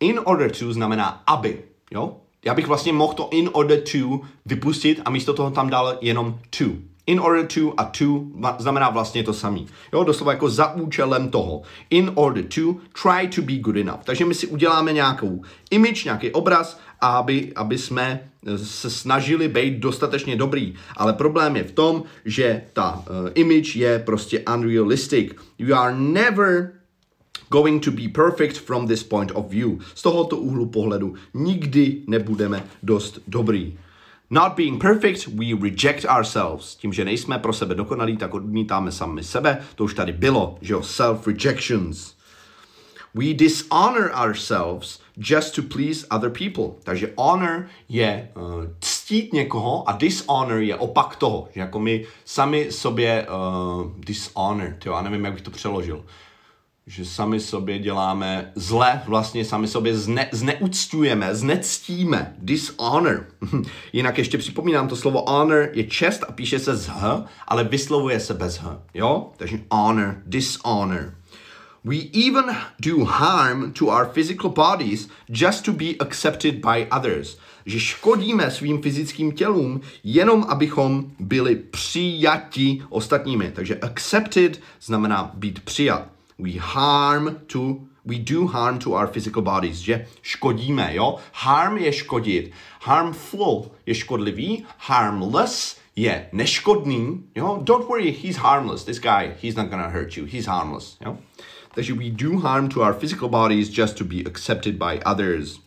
[0.00, 2.16] In order to znamená aby, jo.
[2.44, 6.38] Já bych vlastně mohl to in order to vypustit a místo toho tam dal jenom
[6.58, 6.64] to.
[7.06, 8.22] In order to a to
[8.58, 9.66] znamená vlastně to samý.
[9.92, 11.62] Jo, doslova jako za účelem toho.
[11.90, 14.04] In order to try to be good enough.
[14.04, 18.20] Takže my si uděláme nějakou image, nějaký obraz, aby, aby jsme
[18.56, 20.74] se snažili být dostatečně dobrý.
[20.96, 25.32] Ale problém je v tom, že ta uh, image je prostě unrealistic.
[25.58, 26.72] You are never
[27.50, 29.78] going to be perfect from this point of view.
[29.94, 33.78] Z tohoto úhlu pohledu nikdy nebudeme dost dobrý.
[34.30, 36.76] Not being perfect, we reject ourselves.
[36.76, 39.58] Tím, že nejsme pro sebe dokonalí, tak odmítáme sami sebe.
[39.74, 42.14] To už tady bylo, že jo, self-rejections.
[43.14, 46.64] We dishonor ourselves just to please other people.
[46.82, 48.42] Takže honor je uh,
[48.80, 51.48] ctít někoho a dishonor je opak toho.
[51.54, 56.04] Že jako my sami sobě uh, dishonor, tyjo, já nevím, jak bych to přeložil
[56.88, 63.26] že sami sobě děláme zle, vlastně sami sobě zne, zneuctujeme, znectíme, dishonor.
[63.92, 68.20] Jinak ještě připomínám, to slovo honor je čest a píše se z h, ale vyslovuje
[68.20, 69.30] se bez h, jo?
[69.36, 71.14] Takže honor, dishonor.
[71.86, 77.38] We even do harm to our physical bodies just to be accepted by others.
[77.66, 83.52] Že škodíme svým fyzickým tělům jenom abychom byli přijati ostatními.
[83.54, 86.08] Takže accepted znamená být přijat
[86.38, 91.16] we harm to we do harm to our physical bodies, že škodíme, jo?
[91.32, 97.58] Harm je škodit, harmful je škodlivý, harmless je neškodný, jo?
[97.62, 101.18] Don't worry, he's harmless, this guy, he's not gonna hurt you, he's harmless, jo?
[101.76, 105.60] Takže we do harm to our physical bodies just to be accepted by others.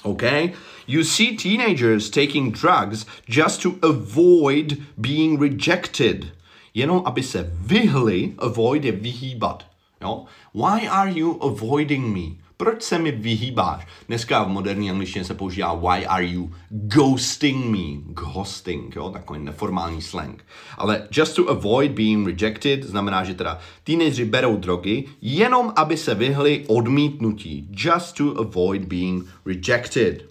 [0.00, 0.54] Okay?
[0.86, 6.32] You see teenagers taking drugs just to avoid being rejected.
[6.74, 9.64] Jenom aby se vyhli, avoid je vyhýbat.
[10.00, 10.24] Jo?
[10.54, 12.36] Why are you avoiding me?
[12.56, 13.86] Proč se mi vyhýbáš?
[14.08, 18.12] Dneska v moderní angličtině se používá why are you ghosting me?
[18.12, 20.44] Ghosting, jo, takový neformální slang.
[20.78, 26.14] Ale just to avoid being rejected znamená, že teda teenageři berou drogy jenom, aby se
[26.14, 27.68] vyhli odmítnutí.
[27.72, 30.30] Just to avoid being rejected.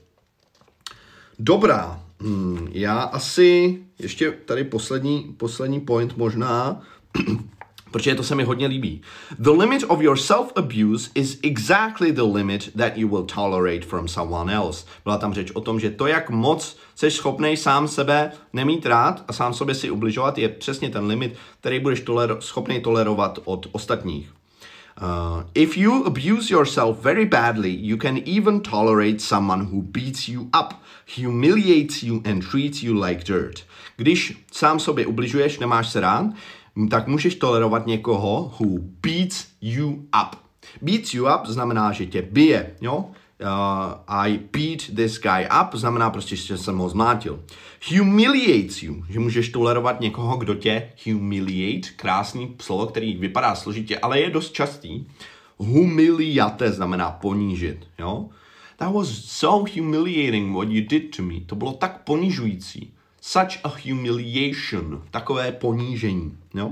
[1.40, 6.82] Dobrá, hmm, já asi ještě tady poslední, poslední point možná
[7.96, 9.02] protože to se mi hodně líbí.
[9.40, 14.54] The limit of your self-abuse is exactly the limit that you will tolerate from someone
[14.54, 14.86] else.
[15.04, 19.24] Byla tam řeč o tom, že to, jak moc jsi schopný sám sebe nemít rád
[19.28, 23.68] a sám sobě si ubližovat, je přesně ten limit, který budeš toler- schopný tolerovat od
[23.72, 24.30] ostatních.
[25.02, 30.42] Uh, if you abuse yourself very badly, you can even tolerate someone who beats you
[30.42, 30.74] up,
[31.18, 33.64] humiliates you and treats you like dirt.
[33.98, 36.26] Když sám sobě ubližuješ, nemáš se rád,
[36.90, 40.40] tak můžeš tolerovat někoho who beats you up.
[40.82, 43.06] Beats you up znamená, že tě bije, jo?
[43.42, 43.48] Uh,
[44.08, 47.44] I beat this guy up znamená prostě, že jsem ho zmátil.
[47.98, 54.20] Humiliates you, že můžeš tolerovat někoho, kdo tě humiliate, krásný slovo, který vypadá složitě, ale
[54.20, 55.06] je dost častý.
[55.58, 58.30] Humiliate znamená ponížit, jo?
[58.78, 61.40] That was so humiliating what you did to me.
[61.46, 62.95] To bylo tak ponižující
[63.26, 66.72] such a humiliation, takové ponížení, jo?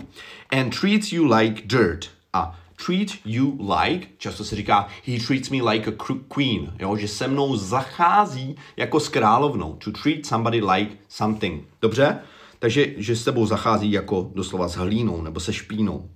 [0.51, 2.09] And treats you like dirt.
[2.33, 5.93] A treat you like, často se říká, he treats me like a
[6.35, 6.97] queen, jo?
[6.97, 9.73] že se mnou zachází jako s královnou.
[9.73, 11.65] To treat somebody like something.
[11.81, 12.19] Dobře?
[12.59, 16.09] Takže, že s tebou zachází jako doslova s hlínou nebo se špínou.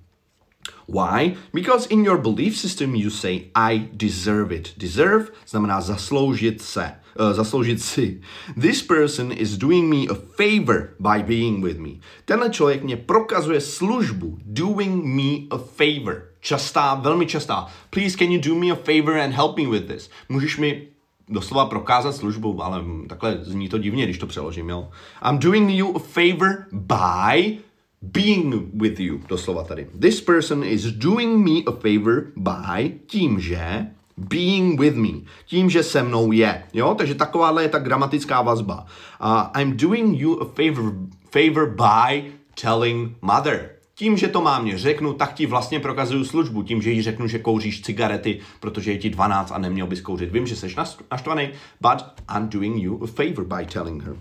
[0.87, 1.35] Why?
[1.53, 4.73] Because in your belief system you say I deserve it.
[4.77, 8.21] Deserve znamená zasloužit se uh, zasloužit si.
[8.61, 11.89] This person is doing me a favor by being with me.
[12.25, 14.37] Tenhle člověk mě prokazuje službu.
[14.45, 16.23] Doing me a favor.
[16.39, 17.67] Častá, velmi častá.
[17.89, 20.09] Please can you do me a favor and help me with this?
[20.29, 20.87] Můžeš mi
[21.29, 24.89] doslova prokázat službu, ale takhle zní to divně, když to přeložím, jo.
[25.29, 27.57] I'm doing you a favor by
[28.01, 29.87] being with you, doslova tady.
[29.99, 33.87] This person is doing me a favor by tím, že
[34.17, 38.85] being with me, tím, že se mnou je, jo, takže takováhle je ta gramatická vazba.
[39.21, 40.93] Uh, I'm doing you a favor,
[41.31, 42.31] favor by
[42.61, 43.69] telling mother.
[43.95, 46.63] Tím, že to mámě řeknu, tak ti vlastně prokazuju službu.
[46.63, 50.31] Tím, že jí řeknu, že kouříš cigarety, protože je ti 12 a neměl bys kouřit.
[50.31, 50.75] Vím, že jsi
[51.11, 51.49] naštvaný,
[51.81, 54.15] but I'm doing you a favor by telling her.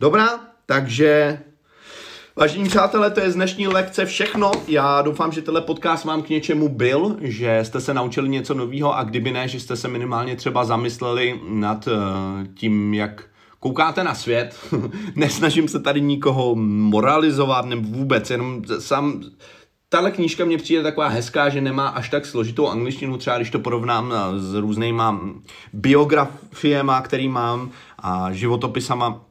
[0.00, 1.38] Dobrá, takže
[2.36, 4.52] Vážení přátelé, to je z dnešní lekce všechno.
[4.68, 8.96] Já doufám, že tenhle podcast vám k něčemu byl, že jste se naučili něco nového
[8.96, 11.92] a kdyby ne, že jste se minimálně třeba zamysleli nad uh,
[12.54, 13.24] tím, jak
[13.60, 14.56] koukáte na svět.
[15.16, 19.22] Nesnažím se tady nikoho moralizovat nebo vůbec, jenom sám
[19.88, 23.58] tahle knížka mě přijde taková hezká, že nemá až tak složitou angličtinu, třeba když to
[23.58, 25.20] porovnám eh, s různýma
[25.72, 29.24] biografiema, který mám a životopisama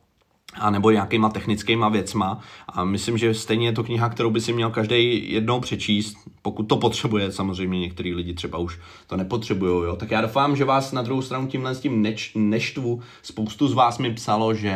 [0.59, 2.39] a nebo nějakýma technickýma věcma.
[2.69, 6.63] A myslím, že stejně je to kniha, kterou by si měl každý jednou přečíst, pokud
[6.63, 7.31] to potřebuje.
[7.31, 9.85] Samozřejmě některý lidi třeba už to nepotřebují.
[9.85, 9.95] Jo?
[9.95, 13.01] Tak já doufám, že vás na druhou stranu tímhle s tím neč, neštvu.
[13.21, 14.73] Spoustu z vás mi psalo, že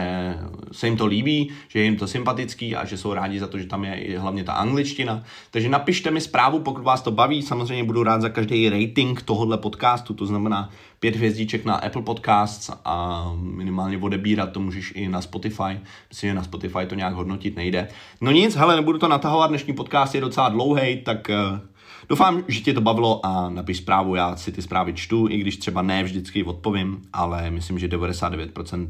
[0.71, 3.59] se jim to líbí, že je jim to sympatický a že jsou rádi za to,
[3.59, 5.23] že tam je i hlavně ta angličtina.
[5.51, 7.41] Takže napište mi zprávu, pokud vás to baví.
[7.41, 10.69] Samozřejmě budu rád za každý rating tohohle podcastu, to znamená
[10.99, 15.79] pět hvězdíček na Apple Podcasts a minimálně odebírat to můžeš i na Spotify.
[16.09, 17.87] Myslím, že na Spotify to nějak hodnotit nejde.
[18.21, 21.59] No nic, hele, nebudu to natahovat, dnešní podcast je docela dlouhý, tak uh,
[22.09, 25.57] doufám, že tě to bavilo a napiš zprávu, já si ty zprávy čtu, i když
[25.57, 28.89] třeba ne vždycky odpovím, ale myslím, že 99%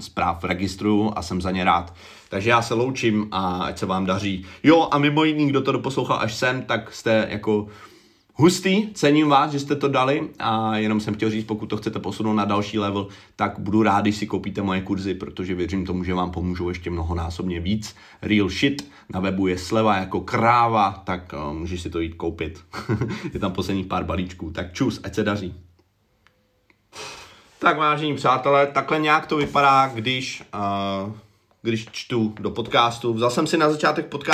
[0.00, 1.94] zpráv registruju a jsem za ně rád.
[2.28, 4.44] Takže já se loučím a ať se vám daří.
[4.62, 7.66] Jo a mimo jiný, kdo to doposlouchal až sem, tak jste jako
[8.36, 11.98] Hustý, cením vás, že jste to dali a jenom jsem chtěl říct, pokud to chcete
[11.98, 16.04] posunout na další level, tak budu rád, když si koupíte moje kurzy, protože věřím tomu,
[16.04, 17.96] že vám pomůžou ještě mnohonásobně víc.
[18.22, 22.64] Real shit, na webu je sleva jako kráva, tak uh, můžeš si to jít koupit.
[23.34, 25.54] je tam posledních pár balíčků, tak čus, ať se daří.
[27.58, 31.12] Tak vážení přátelé, takhle nějak to vypadá, když, uh,
[31.62, 33.14] když čtu do podcastu.
[33.14, 34.32] Vzal jsem si na začátek podcast